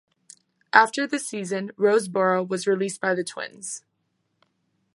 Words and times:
After 0.73 1.05
the 1.05 1.19
season, 1.19 1.73
Roseboro 1.77 2.43
was 2.49 2.65
released 2.65 2.99
by 2.99 3.13
the 3.13 3.23
Twins. 3.23 3.83